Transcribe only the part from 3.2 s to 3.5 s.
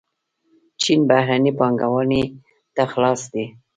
دی.